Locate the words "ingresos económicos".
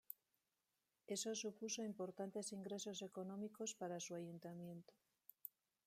2.57-3.75